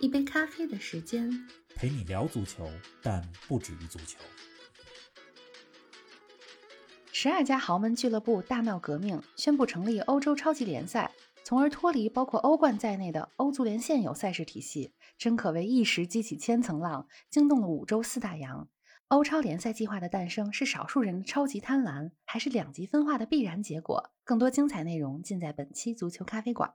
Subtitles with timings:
[0.00, 1.30] 一杯咖啡的时间，
[1.74, 2.68] 陪你聊足球，
[3.02, 4.18] 但不止于足球。
[7.12, 11.12] 十二家豪门俱乐部大闹革命，宣布成立欧洲超级联赛，
[11.44, 18.68] 从而脱离包括欧冠在内的欧足联现有赛事体系，真可谓一时激起千层浪，惊动了五洲四大洋。
[19.08, 24.10] 欧超联赛计划的诞生是少数人的超级贪婪，还是两极分化的必然结果？
[24.24, 26.72] 更多精彩内容尽在本期足球咖啡馆。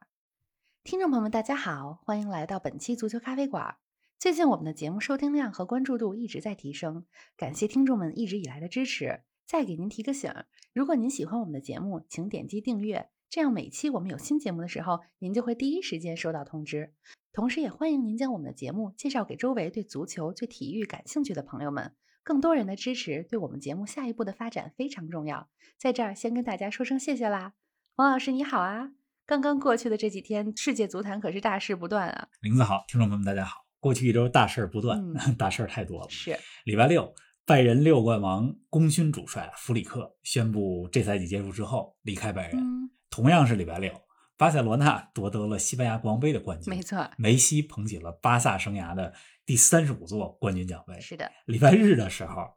[0.88, 3.76] 听众朋友们，大家好，欢迎来到本期足球咖啡馆。
[4.18, 7.05] 最近我们的节目收听量和关注度一直在提升，
[7.36, 9.20] 感谢听众们一直以来的支持。
[9.46, 16.93] 再给您提个醒儿，如果您喜欢我们的节目，请点击订阅，这样每期我们有新节目的时候，您就会第一时间收到通知。
[17.34, 21.98] 同时，也欢迎您将我们的节目介绍给周围对足球、对体育感兴趣的朋友们。
[22.24, 25.49] 更多人的支持对我们节目下一步的发展非常重要。
[25.77, 27.55] 在这儿先跟大家说声谢谢啦，
[27.98, 28.93] 王老师你好啊！
[29.28, 32.30] 刚刚过去的这几天，世界足坛可是大事不断啊。
[32.40, 36.10] 林子好，听众朋友们大家好，过去一周大事儿不断，嗯大事儿太多了。
[36.10, 37.14] 是，礼拜六，
[37.46, 42.58] 拜仁六冠王功勋主帅弗里克宣布，这赛季结束之后离开拜仁。
[42.58, 43.92] 嗯，同样是礼拜六，
[44.38, 49.14] 巴塞罗那夺得了西班牙国王杯的冠军，没错，梅西捧起了巴萨生涯的
[49.46, 50.98] 第三十五座冠军奖杯。
[51.02, 52.48] 是的，礼拜日的时候，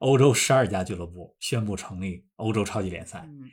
[0.00, 3.24] 欧洲十二家俱乐部宣布成立欧洲超级联赛。
[3.26, 3.50] 嗯，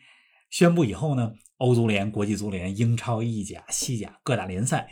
[0.49, 4.87] 宣布以后呢，欧足联、国际足联、英超、意甲、西甲各大联赛，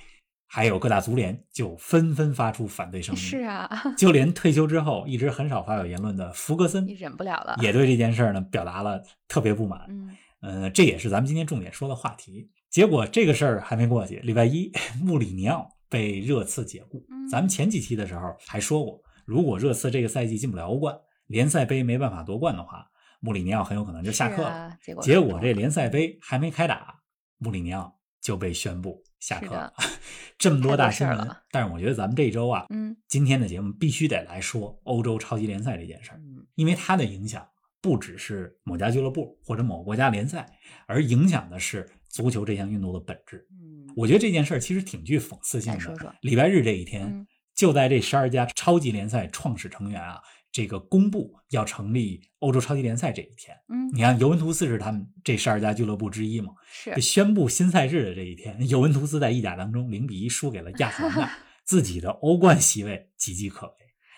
[0.48, 3.22] 还有各大足联就纷纷发出反对声音。
[3.22, 7.58] 是啊，就连退休之后一直很少发表言论的福格森你忍不了了。
[7.62, 9.86] 也对这件事儿呢表达了特别不满。
[9.90, 12.50] 嗯，呃，这也是咱们今天重点说的话题。
[12.70, 14.72] 结果这个事儿还没过去，礼拜一，
[15.02, 17.06] 穆里尼奥被热刺解雇。
[17.10, 20.96] 嗯咱们前几期的时候还说过，如果热刺这个赛季进不了欧冠，
[21.28, 22.86] 联赛杯没办法夺冠的话，
[23.24, 24.50] 穆里尼奥很有可能就下课了。
[24.50, 27.00] 啊、结果结果这联赛杯还没开打，
[27.38, 29.74] 穆里尼奥就被宣布下课了。
[30.38, 36.12] 这么多大新闻但是我觉得咱们这周啊，嗯今天的节目必须得来说欧洲超级联赛这件事
[36.56, 37.48] 因为它的影响
[37.82, 40.46] 不只是某家俱乐部或者某个国家联赛，
[40.86, 43.48] 而影响的是足球这项运动的本质。
[43.52, 45.80] 嗯，我觉得这件事儿其实挺具讽刺性的。
[45.80, 50.20] 说说礼拜日这一天，嗯就在这十二家超级联赛创始成员啊，
[50.54, 56.54] 这个公布要成立欧洲超级联赛这一天，嗯，你看尤文图斯是他们这十二家俱乐部之一嘛？
[56.72, 63.74] 是宣布新赛制的这一天，尤文图斯在意甲当中零比一输给了亚特兰大， 自己的欧冠席位岌岌可危，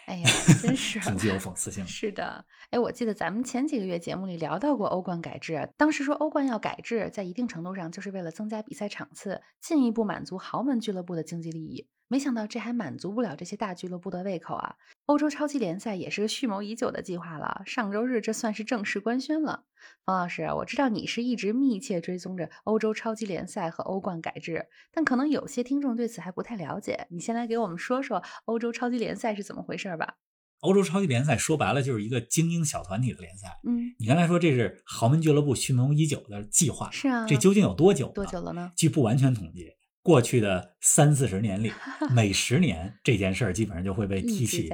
[0.08, 0.30] 哎呀，
[0.62, 1.88] 真是挺具有讽刺性的。
[1.90, 11.88] 是的，哎，我记得咱们前几个月节目里聊到过欧冠改制，当时说欧冠要改制，在一定程度上就是为了增加比赛场次，进一步满足豪门俱乐部的经济利益。
[12.08, 14.76] 没想到这还满足不了这些大俱乐部的胃口啊！
[15.08, 19.64] 欧洲超级联赛也是个蓄谋已久的计划了，上周日这算是正式官宣了。
[20.04, 30.16] 方老师，我知道你是一直密切追踪着欧洲超级联赛和欧冠改制，但可能有些听众对此还不太了解，你先来给我们说说欧洲超级联赛是怎么回事吧？
[30.62, 33.60] 欧洲超级联赛说白了就是一个精英小团体的联赛。
[33.68, 38.08] 嗯，你刚才说这是豪门俱乐部蓄谋已久的计划，是啊，这究竟有多久？
[38.10, 38.42] 多久？
[38.42, 38.72] 了呢？
[38.76, 39.72] 据不完全统计，
[40.06, 41.72] 过去的三四十年里，
[42.14, 44.70] 每十年这件事儿基本上就会被提起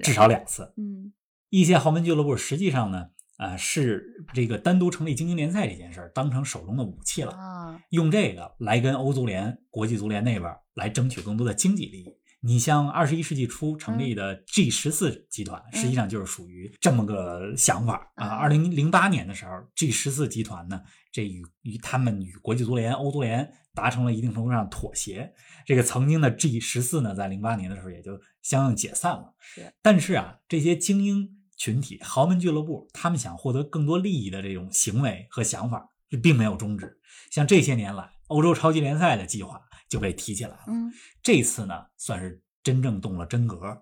[0.00, 0.72] 至少两次。
[0.76, 1.12] 嗯
[1.50, 12.16] 一些豪门俱乐部实际上呢，啊、是这个单独成立精英联赛这件事儿当成手中的武器了，啊，用这个来跟欧足联、国际足联那边儿来争取更多的经济利益。
[12.46, 18.28] 你像二十一世纪初成立的 G 十四集团，实际上就是属于这么个想法啊。
[18.28, 20.80] 啊二零零八年的时候，G 十四集团呢，
[21.10, 25.34] 这与与他们与国际足联、欧足联达成了一定程度上妥协。
[25.66, 28.12] 这个曾经的 G 十四呢，在零八年的时候也就
[28.42, 29.34] 相应解散了。
[29.40, 36.96] 是，但是啊，这些精英群体、豪门俱乐部，他们想获得更多利益的这种行为和想法，这并没有终止。
[37.32, 40.64] 像这些年来，欧洲超级联赛的计划就被提起来了。
[40.68, 40.92] 嗯
[41.22, 43.80] 这次呢，算是真正动了真格。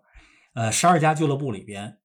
[0.52, 1.96] 呃，十二家俱乐部里边，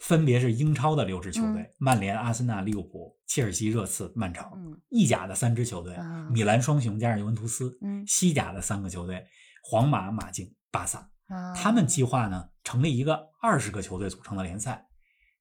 [0.00, 9.22] 分别是英超的六支球队：曼联、阿森纳、利物浦、切尔西、热刺、曼城；嗯意甲的三支球队：啊米兰双雄加上尤文图斯；嗯西甲的三个球队：
[9.62, 11.10] 皇马、马竞、巴萨。
[11.28, 14.86] 啊，他们计划呢成立一个二十个球队组成的联赛，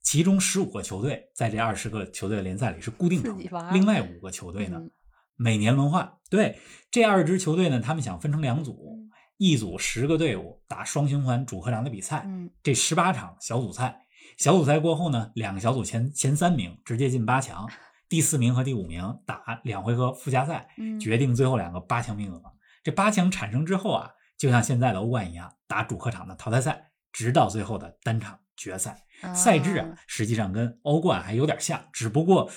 [0.01, 3.39] 其中十五个球队在这二十个球队的联赛里是固定成
[3.71, 4.91] 另外五个球队呢、嗯
[5.35, 6.13] 每年轮换。
[6.29, 6.59] 对，
[6.91, 9.02] 这二支球队呢，他们想分成两组，嗯
[9.37, 14.05] 一组十个队伍打双循环主客场的比赛，嗯这十八场小组赛
[14.37, 17.69] 小组赛过后呢，两个小组前前三名直接进八强，
[18.07, 22.41] 第四名和第五名打两回合附加赛，嗯决定最后两个八强名额。
[22.83, 29.03] 这八强产生之后啊，就像现在的欧冠一样，打主客场的淘汰赛，直到最后的单场决赛。
[29.33, 32.51] 赛制啊，实际上跟欧冠还有点像，只不过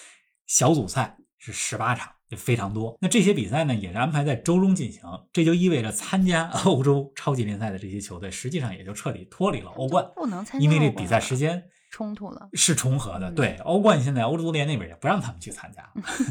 [0.46, 2.96] 小组赛是十八场，就非常多。
[3.00, 5.02] 那这些比赛呢，也是安排在周中进行，
[5.32, 12.48] 这就意味着参加 欧洲超级联赛的这些球队，实际上也就彻底脱离了欧冠，不能参加因为这比赛时间冲突了。
[12.54, 13.30] 是重合的。
[13.30, 15.88] 嗯对，欧冠现在欧洲足联那边也不让他们去参加。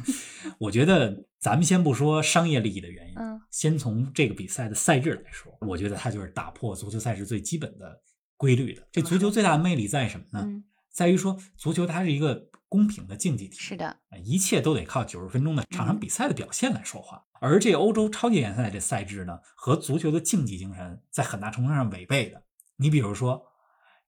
[0.60, 8.02] 我觉得咱们先不说商业利益的原因，嗯先从这个比赛的赛制来说，我觉得它就是打破足球赛事最基本的
[8.36, 8.86] 规律的。
[8.92, 10.42] 这足球最大的魅力在什么呢？
[10.46, 17.24] 嗯，在于说足球它是一个公平的竞技体，是的，啊，一切都得靠九十分钟的场上嗯比赛的表现来说话。
[17.40, 22.44] 而这欧洲超级联赛这赛制呢，和足球的竞技精神在很大程度上违背的。
[22.76, 23.46] 你比如说，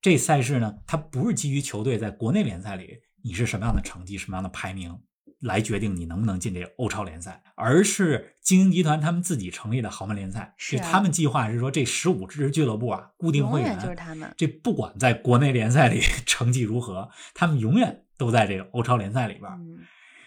[0.01, 4.99] 这赛事呢，它不是基于球队在国内联赛里你是什么样的成绩、什么样的排名
[5.39, 10.55] 来决定你能不能进这欧超联赛，而是精英集团他们自己成立的豪门联赛。
[10.57, 14.33] 是啊他们计划是说，这十五支俱乐部啊，固定会员就是他们。
[14.35, 19.49] 这不管在国内联赛里 成绩如何，他们永远都在这个欧超联赛里边。
[19.51, 19.79] 嗯，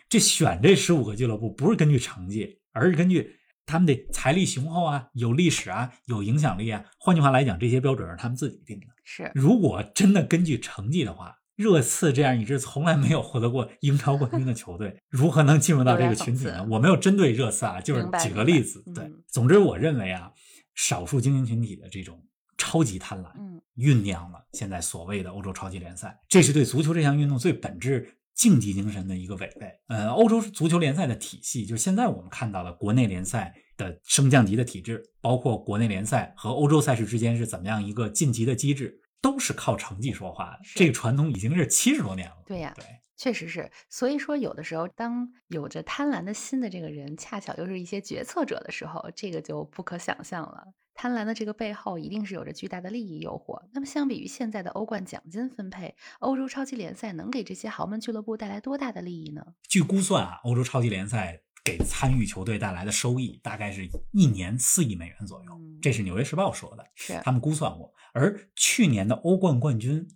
[0.09, 6.85] 这选这十五个俱乐部不是根据成绩，而是根据他们的财力雄厚啊、有历史啊、有影响力啊。
[6.99, 8.87] 换句话来讲，这些标准是他们自己定的。
[9.05, 18.83] 是如果真的根据成绩的话，热刺这样一支从来没有获得过英超冠军的球队，如何能进入到这个群体呢我没有针对热刺啊，就是举个例子。
[18.95, 20.33] 对嗯，总之我认为啊，
[20.75, 22.25] 少数精英群体的这种
[22.61, 29.73] 超级贪婪，嗯酝酿了现在所谓的欧洲超级联赛，这是对足球这项运动最本质竞技精神的一个违背。
[29.89, 40.59] 呃，欧洲足球联赛的体系，就是现在我们看到的国内联赛的升降级的体制，包括国内联赛和欧洲赛事之间是怎么样一个晋级的机制，都是靠成绩说话的。
[40.77, 42.37] 这个传统已经是七十多年了。
[42.47, 42.85] 对呀对，
[43.17, 43.71] 确实是。
[43.89, 50.67] 所以说，有的时候，当有着贪婪的心的这个人，恰巧又是一些决策者的时候，这个就不可想象了。
[51.01, 53.59] 贪婪的这个背后，一定是有着巨大的利益诱惑。
[53.73, 59.43] 那么，相比于现在的欧冠奖金分配，欧洲超级联赛能给这些豪门俱乐部带来多大的利益呢？
[59.67, 66.87] 据估算啊，欧洲超级联赛给参与球队带来的收益大概是一年四亿美元左右，嗯这是《纽约时报》说的。
[66.95, 67.95] 是他们估算过。
[68.13, 70.07] 而去年的欧冠冠军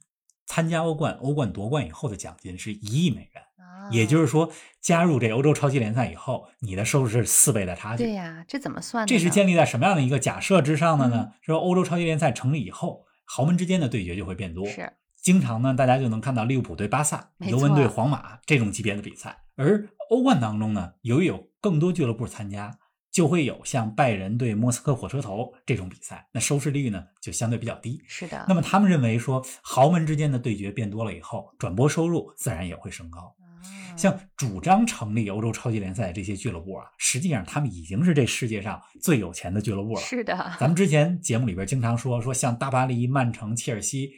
[0.46, 4.50] 参加欧冠，欧冠夺冠以后的奖金是一亿美元，啊，也就是说，
[4.80, 8.04] 加入这欧洲超级联赛以后，你的收入是四倍的差距。
[8.04, 11.30] 对呀，这怎么算的这是建立在什么样的一个假设之上的呢？
[11.30, 14.66] 嗯说欧洲超级联赛成立以后，豪门之间的对决就会变多。
[14.66, 19.44] 是经常呢，大家就能看到利物浦对巴萨、尤文对皇马这种级别的比赛。
[19.56, 22.78] 而欧冠当中呢，由于有更多俱乐部参加，
[23.14, 28.02] 就会有像拜仁对莫斯科火车头这种比赛，那收视率呢就相对比较低。
[28.08, 28.44] 是的。
[28.48, 33.20] 那么他们认为说，豪门之间的对决变多了以后，转播收入自然也会升高。
[33.20, 33.62] 啊
[33.96, 40.00] 像主张成立欧洲超级联赛这些俱乐部啊，实际上他们已经是这世界上最有钱的俱乐部了。
[40.00, 44.10] 是的，咱们之前节目里边经常说说，像大巴黎、曼城、切尔西，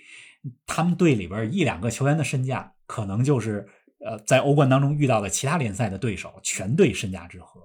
[0.67, 3.69] 他们队里边一两个球员的身价，可能就是
[4.01, 7.61] 呃在欧冠当中遇到的其他联赛的对手全队身价之和。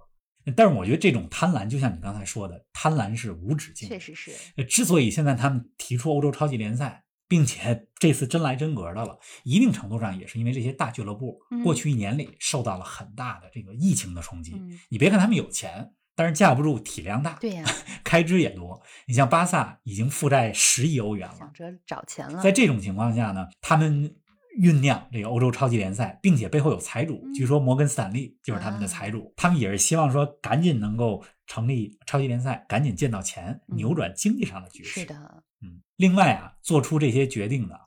[0.55, 3.95] 但是我觉得这种贪婪，就像你刚才说的，贪婪是无止境的。
[3.95, 4.31] 确实是。
[4.57, 14.53] 呃之所以现在他们提出欧洲超级联赛，并且这次真来真格的了，一定程度上也是因为这些大俱乐部嗯过去一年里受到了很大的这个疫情的冲击。
[14.55, 17.63] 嗯你别看他们有钱，但是架不住体量大，对呀，
[18.03, 18.81] 开支也多。
[19.07, 22.41] 你像巴萨已经负债十亿欧元了想，着找钱了。
[22.41, 24.15] 在这种情况下呢，他们
[24.59, 35.01] 酝酿这个欧洲超级联赛，并且背后有财主，嗯据说摩根斯坦利就是他们的财主，他们也是希望说赶紧能够成立超级联赛，赶紧见到钱，嗯扭转经济上的局势。
[35.01, 37.79] 是的，嗯，另外啊，做出这些决定的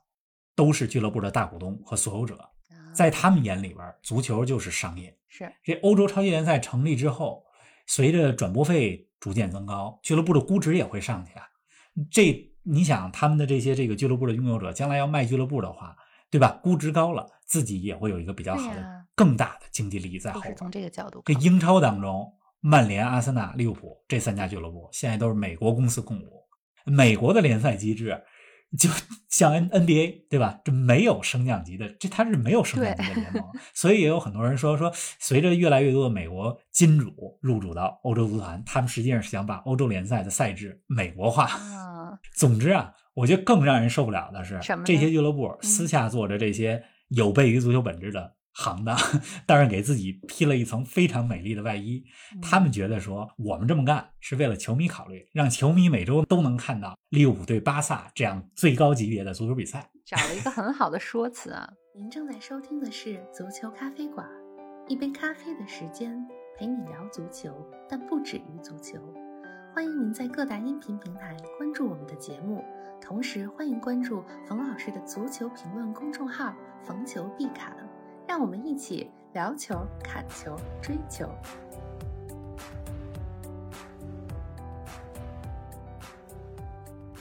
[0.54, 2.48] 都是俱乐部的大股东和所有者，啊
[2.94, 5.16] 在他们眼里边，足球就是商业。
[5.28, 7.44] 是这欧洲超级联赛成立之后，
[7.86, 11.44] 随着转播费逐渐增高，俱乐部的估值也会上去啊。
[12.10, 15.96] 这你想，他们的这些这个俱乐部的拥有者，将来要卖俱乐部的话，
[16.34, 16.58] 对吧？
[16.64, 20.56] 估值高了，自己也会有一个比较好的、更大的经济利益在后边。
[20.56, 21.32] 从这个角度这。
[21.34, 26.42] 英超当中，曼联、阿森纳、利物浦这三家俱乐部现在都是美国公司控股。
[26.86, 28.20] 美国的联赛机制
[28.76, 28.90] 就
[29.30, 30.58] 像 N NBA 对吧？
[30.64, 41.44] 这没有升降级的，这它是没有升降级的联盟，所以也有很多人说说，随着越来越多的美国金主入主到欧洲足坛，他们实际上是想把欧洲联赛的赛制美国化。
[41.44, 48.96] 啊，总之啊，我觉得更让人受不了的是什么，这些俱乐部私下做着这些有悖于足球本质的行当，
[49.46, 52.04] 但是给自己披了一层非常美丽的外衣。
[52.42, 59.88] 他们觉得说，我们这么干是为了球迷考虑，让球迷每周都能看到利物浦对巴萨这样最高级别的足球比赛。
[60.04, 61.68] 找了一个很好的说辞啊。
[61.96, 64.26] 您正在收听的是足球咖啡馆，
[64.88, 66.20] 一杯咖啡的时间
[66.58, 67.54] 陪你聊足球，
[67.88, 68.98] 但不止于足球。
[69.72, 72.62] 欢迎您在各大音频平台关注我们的节目，
[73.04, 77.76] 同时欢迎关注冯老师的足球评论公众号“冯球必侃”，
[78.26, 81.28] 让我们一起聊球、侃球、追球。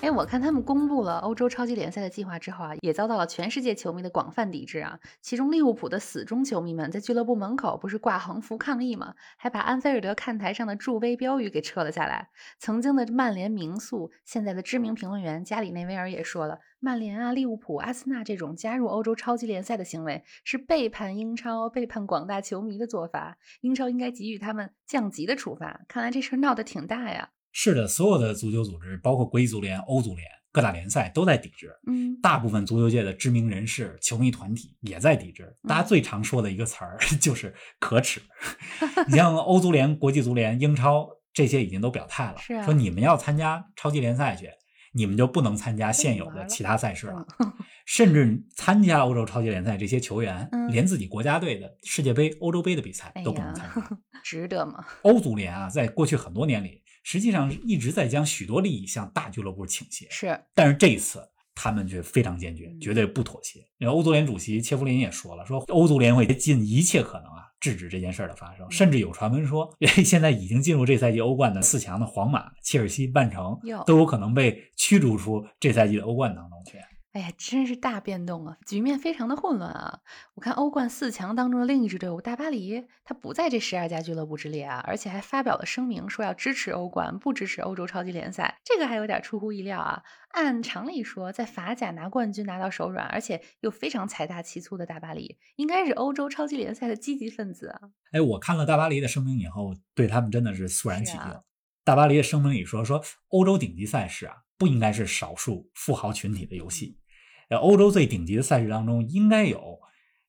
[0.03, 4.99] 哎，我看他们公布了欧洲超级联赛的计划之后啊，也遭到了全世界球迷的广泛抵制啊。
[5.21, 9.15] 其中利物浦的死忠球迷们在俱乐部门口不是挂横幅抗议吗？
[9.37, 12.27] 还把安菲尔德看台上的助威标语给撤了下来。
[12.59, 23.37] 曾经的曼联名宿，现在的知名评论员加里内维尔也说了，曼联啊、利物浦、阿森纳这种加入欧洲超级联赛的行为是背叛英超、背叛广大球迷的做法。
[23.61, 25.79] 英超应该给予他们降级的处罚。
[25.87, 27.29] 看来这事儿闹得挺大呀。
[27.53, 31.71] 是的，所有的足球组织，包括国际足联、欧足联、各大联赛都在抵制。
[31.87, 35.55] 嗯，大部分足球界的知名人士、球迷团体也在抵制。
[35.67, 38.19] 大家最常说的一个词儿 就是“可耻”。
[39.07, 44.49] 你像欧足联、国际足联、英超这些已经都表态了，说你们要参加超级联赛去，
[44.93, 47.25] 你们就不能参加现有的其他赛事了。
[47.85, 53.97] 甚至参加欧洲超级联赛这些球员，连自己国家队的世界杯、欧洲杯的比赛都不能参加。
[54.23, 54.85] 值得吗？
[55.01, 56.81] 欧足联啊，在过去很多年里。
[57.03, 61.21] 实际上一直在将许多利益向大俱乐部倾斜，是，但是这一次
[61.53, 63.59] 他们却非常坚决，绝对不妥协。
[63.77, 69.69] 因为欧足联主席切夫林也说了，说欧足联会尽一切可能啊制止这件事儿的发生，甚至有传闻说，
[70.03, 76.77] 现在已经进入这赛季欧冠的四强的皇马、切尔西、曼城都有可能被驱逐出这赛季的欧冠当中去。
[77.13, 78.57] 哎呀，真是大变动啊！
[78.65, 79.99] 局面非常的混乱啊！
[80.33, 88.59] 我看欧冠四强当中的另一支队伍大巴黎，他不在这十二家俱乐部之列啊，而且还发表了声明，说要支持欧冠，不支持欧洲超级联赛。
[88.65, 90.01] 这个还有点出乎意料啊！
[90.29, 97.79] 按常理说，在法甲拿冠军拿到手软，而且又非常财大气粗的大巴黎，应该是欧洲超级联赛的积极分子啊！
[98.11, 101.39] 哎，我看了大巴黎的声明以后，对他们真的是肃然起敬。
[101.83, 106.97] 大巴黎的声明里说，说欧洲顶级赛事啊，不应该是少数富豪群体的游戏。
[107.49, 109.79] 欧洲最顶级的赛事当中，应该有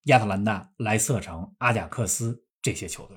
[0.04, 3.16] 亚特兰大、莱斯特城、阿贾克斯这些球队。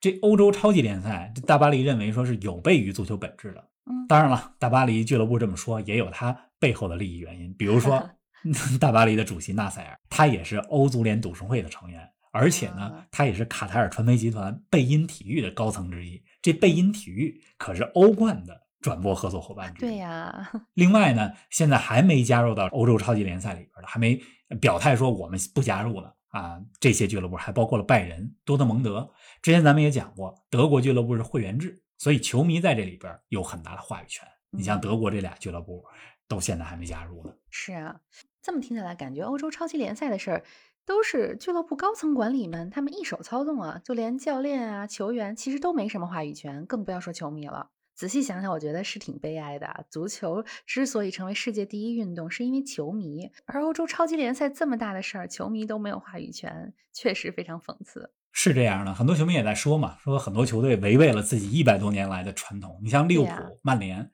[0.00, 3.68] 这欧洲超级联赛，这大巴黎认为说是有悖于足球本质的。
[3.86, 7.52] 嗯，当然了，大巴黎俱乐部这么说也有它背后的利益原因。
[7.54, 8.10] 比如说，
[8.78, 16.22] 大巴黎的主席纳赛尔，他也是欧足联董事会的成员，而且呢，他也是卡塔尔传媒集团贝因体育的高层之一。
[16.40, 18.67] 这贝因体育可是欧冠的。
[18.80, 20.50] 转播合作伙伴对呀。
[20.74, 24.20] 另外呢，现在还没加入到欧洲超级联赛里边的，还没
[24.60, 26.60] 表态说我们不加入了啊。
[26.80, 29.10] 这些俱乐部还包括了拜仁、多特蒙德。
[29.42, 34.26] 之前咱们也讲过，德国俱乐部是会员制，所以球迷在这里边有很大的话语权。
[34.50, 35.84] 你像德国这俩俱乐部，
[36.26, 37.32] 都现在还没加入呢。
[37.50, 38.00] 是啊，
[38.40, 40.44] 这么听起来，感觉欧洲超级联赛的事儿
[40.86, 47.68] 都是俱乐部高层管理们他们一手操纵啊，就连教练啊、球员其实都没什么话语权，更不要说球迷了。
[47.98, 49.84] 仔细想想，我觉得是挺悲哀的。
[49.90, 58.08] 足球之所以成为世界第一运动，是因为球迷，而欧洲超级联赛这么大的事儿，球迷都没有话语权，确实非常讽刺。
[58.30, 62.78] 是这样的，很多球迷也在说嘛，说很多球队违背了自己一百多年来的传统。
[62.84, 64.08] 你像利物浦、曼联，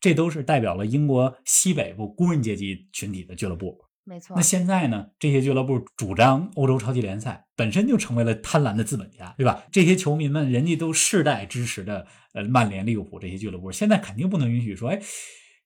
[0.00, 3.78] 这都是代表了英国西北部工人阶级群体的俱乐部。
[4.08, 5.08] 没错，那现在呢？
[5.18, 9.64] 这些俱乐部主张欧洲超级联赛，本身就成为了贪婪的资本家，对吧？
[9.72, 15.02] 这些球迷们，人家都世代支持的，呃，曼联、利物浦这些俱乐部，现在肯定不能允许说，哎，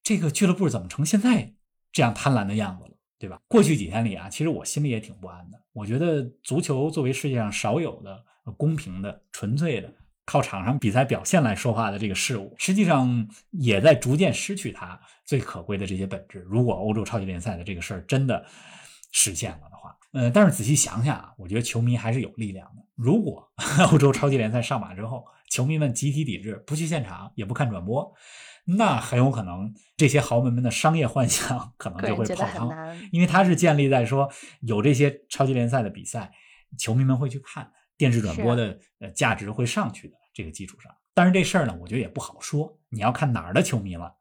[0.03, 1.53] 这个俱乐部怎么成现在
[1.93, 3.39] 这样贪婪的样子了，对吧？
[3.47, 5.63] 过去几天里啊，其实我心里也挺不安的。
[5.75, 8.25] 我觉得足球作为世界上少有的
[8.57, 9.95] 公平的、纯粹的。
[10.31, 16.39] 靠场上比赛表现来说话的这个事物，实际上也在逐渐失去它最可贵的这些本质。
[16.49, 18.47] 如果欧洲超级联赛的这个事儿真的
[19.11, 22.83] 实现了的话，呃，但是仔细想想啊，我觉得球迷还是有力量的。
[22.95, 23.51] 如果
[23.91, 28.15] 欧洲超级联赛上马之后，球迷们集体抵制，不去现场，也不看转播，
[28.67, 32.71] 那很有可能这些豪门们的商业幻想可能就会泡汤，
[33.11, 36.31] 因为它是建立在说有这些超级联赛的比赛，
[36.79, 37.69] 球迷们会去看，
[37.99, 40.20] 电视转播的呃价值会上去的。
[40.33, 42.79] 这个基础上，但是这事儿呢，我觉得也不好说。
[42.89, 44.15] 你要看哪儿的球迷了，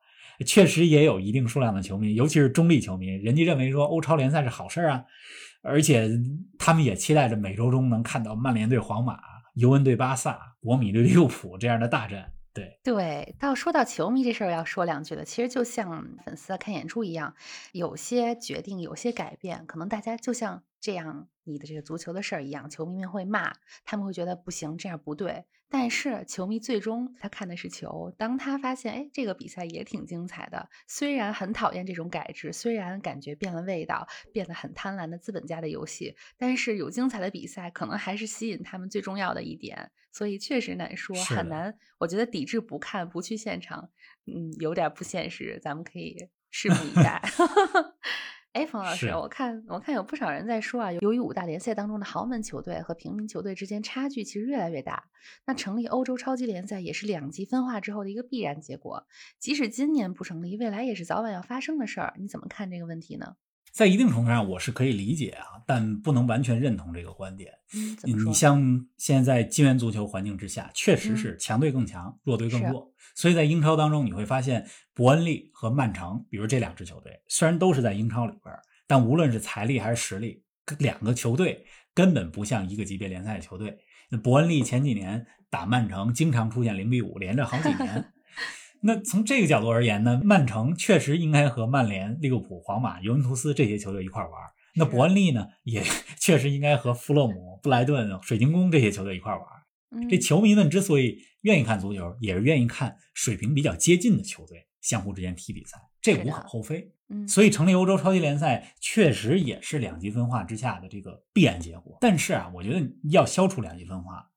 [0.46, 5.06] 确实也有一定数量的球迷，尤其是中立球迷，人家认为说欧超联赛是好事啊，
[5.62, 6.10] 而且
[6.58, 9.20] 他们也期待着每周中能看到曼联对皇马、
[9.54, 12.32] 尤文对巴萨、国米对利物浦这样的大战。
[12.51, 15.24] 对对，到说到球迷这事儿要说两句了。
[15.24, 17.36] 其实就像粉丝看演出一样，
[17.72, 25.45] 有些决定、有些改变，可能大家就像这样你的这个足球的事儿一样，球迷们会骂，他们会觉得不行，这样不对。
[25.71, 39.91] 但是球迷最终他看的是球，当他发现哎这个比赛也挺精彩的，虽然很讨厌这种改制，虽然感觉变了味道，变得很贪婪的资本家的游戏，但是有精彩的比赛可能还是吸引他们最重要的一点。
[40.12, 41.77] 所以确实难说，很难。
[42.00, 43.91] 我觉得抵制不看不去现场，
[44.25, 45.59] 嗯，有点不现实。
[45.62, 47.21] 咱们可以拭目以待。
[48.60, 55.06] 哎，冯老师，我看我看有不少人在说啊，由于五大联赛当中的豪门球队和平民球队之间差距其实越来越大，
[55.46, 59.08] 那成立欧洲超级联赛也是两极分化之后的一个必然结果。
[59.39, 62.13] 即使今年不成立，未来也是早晚要发生的事儿。
[62.20, 63.38] 你怎么看这个问题呢？
[63.79, 67.50] 在一定程度上，我是可以理解啊，但不能完全认同这个观点。
[67.74, 72.91] 嗯，你像现在金元足球环境之下，确实是强队更强，弱队更弱。
[73.15, 78.53] 所以在英超当中，你会发现伯恩利和曼城，比如这两支球队，虽然都是在英超里边，
[78.86, 80.43] 但无论是财力还是实力，
[80.79, 83.77] 两个球队根本不像一个级别联赛的球队。
[84.09, 88.12] 那伯恩利前几年打曼城，经常出现零比五，连着好几年。
[88.81, 94.31] 那从这个角度而言呢，曼城确实应该和曼联、利物浦、皇马、尤文图斯这些球队一块玩。
[94.75, 95.83] 那伯恩利呢，也
[96.19, 99.43] 确实应该和弗洛姆、布莱顿、水晶宫这些球队一块玩。
[100.07, 106.91] 这球迷们之所以愿意看足球，也是愿意看水平比较接近的球队相互之间踢比赛，这无可厚非。
[107.09, 111.98] 嗯，所以成立欧洲超级联赛确实也是两极分化之下的这个必然结果。
[112.00, 114.28] 但是啊，我觉得要消除两极分化。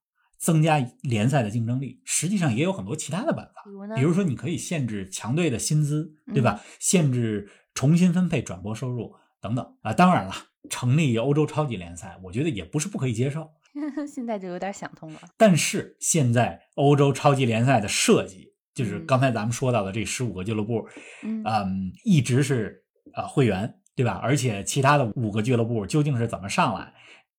[0.43, 3.63] 增加联赛的竞争力，实际上也有很多其他的办法。
[3.95, 6.61] 比如说，你可以限制强队的薪资，对吧？
[6.81, 9.93] 限制重新分配转播收入等等啊。
[9.93, 10.35] 当然了，
[10.69, 13.49] 成立欧洲超级联赛，我觉得也不是不可以接受。
[14.13, 15.21] 现在就有点想通了。
[15.37, 20.85] 但是现在欧洲超级联赛的设计，就是刚才咱们说到的这十五个俱乐部，
[21.23, 22.83] 嗯，一直是
[23.15, 24.19] 呃会员，对吧？
[24.21, 26.93] 而且其他的五个俱乐部究竟是怎么上来？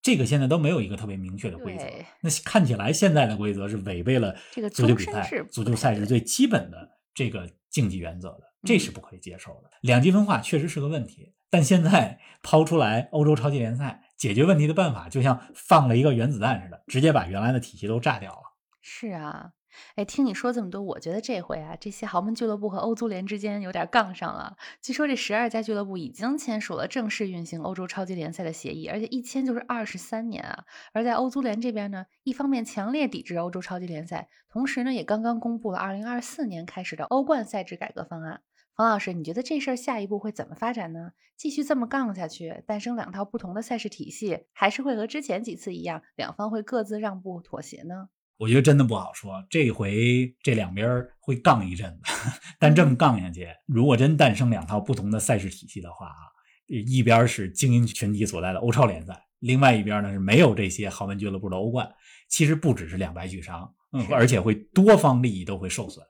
[0.03, 1.85] 这个现在都没有一个特别明确的规则，
[2.19, 4.35] 那看起来现在的规则是违背了
[4.71, 9.71] 足球比赛、足球赛事最基本的这个竞技原则的，这是不可以接受的。
[9.81, 18.41] 两极分化确实是个问题，但现在抛出来欧洲超级联赛解决问题的办法，就像放了一个原子弹似的，直接把原来的体系都炸掉了。
[18.81, 19.53] 是啊。
[19.95, 24.57] 哎，听你说这么多，我觉得这回啊，这些豪门俱乐部和欧足联之间有点杠上了。
[24.81, 30.65] 据说这十二家俱乐部已经签署了正式运行欧洲超级联赛的协议，而且一签就是二十三年啊。
[30.93, 38.41] 而在欧足联这边呢，一方面强烈抵制欧洲超级联赛，同时呢，也刚刚公布了二零二四年开始的欧冠赛制改革方案。
[38.75, 41.11] 冯老师，你觉得这事儿下一步会怎么发展呢？
[41.37, 48.09] 继续这么杠下去，诞生两套不同的赛事体系，还是会和之前几次一样，两方会各自让步妥协呢？
[48.43, 52.11] 我觉得真的不好说，这回这两边会杠一阵子，
[52.59, 56.27] 但这么杠下去，如果真诞生两套不同的赛事体系的话啊，
[56.67, 61.89] 一边是精英群体所在的欧超联赛，另外一边呢是没有这些豪门俱乐部的欧冠，
[62.27, 66.05] 其实不只是两败俱伤，嗯，而且会多方利益都会受损。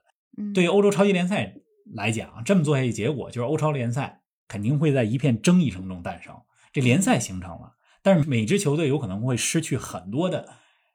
[0.52, 1.54] 对于欧洲超级联赛
[1.94, 6.34] 来讲，这么做下去，结果就是欧超联赛肯定会在一片争议声中诞生。
[6.72, 10.48] 这联赛形成了，但是每支球队有可能会失去很多的。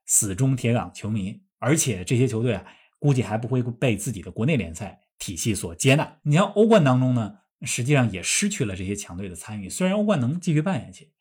[0.10, 2.66] 死忠铁杆球迷，而且这些球队啊，
[2.98, 6.18] 估计还不会被自己的国内联赛体系所接纳。
[6.24, 9.70] 你像欧冠当中呢，实际上也失去了这些强队的参与。
[9.70, 11.14] 虽然欧冠能继续办下去，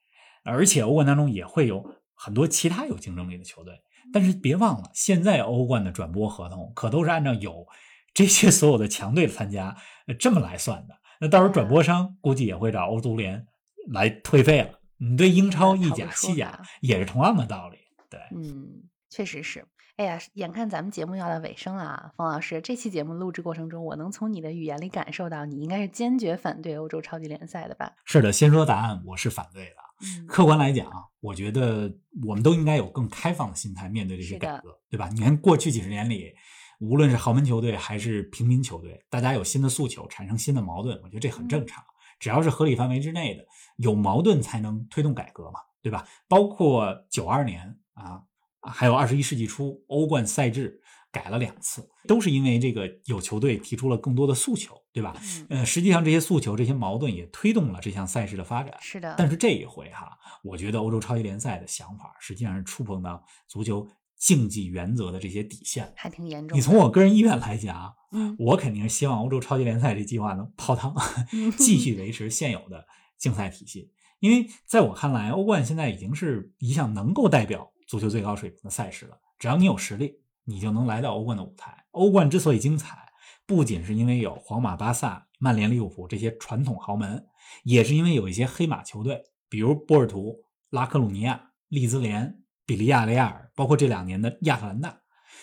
[0.42, 3.74] 而且欧冠当中也会有很多其他有竞争力的球队，
[4.10, 7.66] 但是别忘了，现在欧冠的转播合同可都是按照有
[8.14, 9.76] 这些所有的强队参加
[10.18, 10.94] 这么来算的。
[11.20, 13.46] 那到时候转播商估计也会找欧足联
[13.90, 14.70] 来退费了。
[14.96, 17.77] 你对英超、意甲、西甲也是同样的道理。
[18.10, 19.66] 对，嗯，确实是。
[19.96, 27.92] 哎呀，眼看咱们节目要到尾声了啊，冯老师，这期节目录制过程中，我能从你的语言里感受到，你应该是坚决反对欧洲超级联赛的吧？
[28.04, 29.74] 是的，先说答案，我是反对的。
[30.04, 31.92] 嗯，客观来讲，我觉得
[32.24, 35.08] 我们都应该有更开放的心态面对这些改革，对吧？
[35.08, 36.32] 你看过去几十年里，
[36.78, 41.82] 无论是豪门球队还是平民球队，大家有新的诉求，产生新的矛盾，我觉得这很正常。
[42.20, 43.44] 只要是合理范围之内的，
[43.78, 46.06] 有矛盾才能推动改革嘛，对吧？
[46.28, 47.76] 包括九二年。
[47.98, 48.22] 啊，
[48.70, 50.80] 还有二十一世纪初欧冠赛制
[51.10, 55.16] 改了两次，都是因为这个有球队提出了更多的诉求，对吧？
[55.48, 58.74] 呃，实际上这些诉求、这些矛盾也推动了这项赛事的发展。
[58.80, 59.14] 是的。
[59.16, 60.10] 但是这一回哈，
[60.42, 66.56] 我觉得欧洲超级联赛的想法实际上是触碰到足球竞技原则的这些底线，还挺严重。
[66.56, 70.94] 你从我个人意愿来讲，嗯，我肯定是希望欧洲超级联赛这计划能泡汤，
[71.56, 72.84] 继续维持现有的
[73.16, 77.72] 竞赛体系，因为在我看来，欧冠现在已经是一项能够代表。
[77.88, 81.86] 足球最高水平的赛事了，只要你有实力，你就能来到欧冠的舞台。
[81.92, 83.10] 欧冠之所以精彩，
[83.46, 87.26] 不仅是因为有皇马、巴萨、曼联、利物浦这些传统豪门，
[87.64, 95.00] 也是因为有一些黑马球队，比如波尔图、拉科鲁尼亚、利兹联、比利亚雷亚尔，包括这两年的亚特兰大，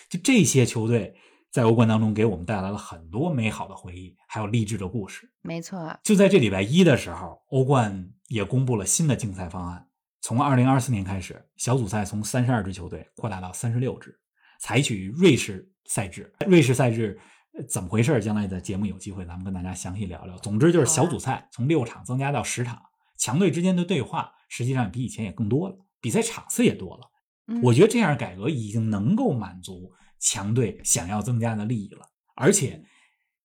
[0.08, 1.16] 就这些球队
[1.50, 5.28] 在欧冠当中给我们带来了很多美好的回忆，还有励志的故事。
[5.42, 9.85] 没错，就在这礼拜一的时候，欧冠也公布了新的竞赛方案。
[10.26, 14.18] 从二零二四年开始，小组赛从三十二支球队扩大到三十六支，
[14.58, 16.34] 采取瑞士赛制。
[16.48, 17.16] 瑞士赛制
[17.68, 18.20] 怎么回事？
[18.20, 20.36] 将来的节目有机会咱们跟大家详细聊聊。
[20.38, 22.82] 总之就是小组赛从六场增加到十场，
[23.16, 27.02] 强队之间的对话实际上比以前也更多了，比赛场次也多了。
[27.62, 32.00] 我觉得这样改革已经能够满足强队想要增加的利益了，
[32.34, 32.82] 而且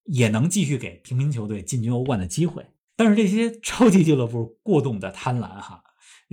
[0.05, 2.65] 也能继续给平民球队进军欧冠的机会。
[2.95, 5.83] 但是这些超级俱乐部过度的贪婪，哈。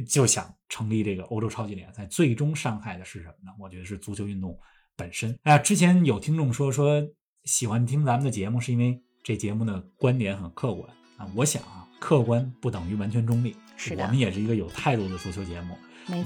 [0.05, 3.53] 就想成立这个欧洲超级联赛，最终伤害的是什么呢？
[3.59, 4.59] 我觉得是足球运动
[4.97, 5.37] 本身。
[5.43, 7.03] 哎，之前有听众说说
[7.45, 11.29] 喜欢听咱们的节目，是因为这节目的观点很客观啊。
[11.35, 15.77] 我想啊，客观不等于完全中立，是我们也是一个有态度的足球节目。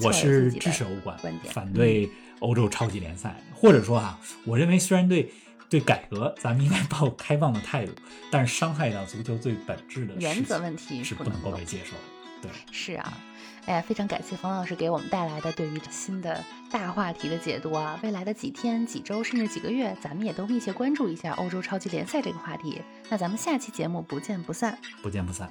[0.03, 2.09] 我是支持欧冠，反对
[2.41, 3.43] 欧洲超级联赛。
[3.55, 5.33] 或者说啊，我认为虽然对
[5.69, 7.93] 对改革咱们应该抱开放的态度，
[8.31, 12.03] 但是伤害到足球最本质的原则问题是不能够被接受的。
[12.43, 13.19] 对，是啊。
[13.67, 17.99] 哎呀，非常感谢冯老师给我们带来的对于新的大话题的解读啊！
[18.03, 22.83] 未来的几天、几周甚至几个月，咱们也都密切关注一下欧洲超级联赛这个话题。
[23.09, 25.49] 那咱们下期节目不见不散，不见不散。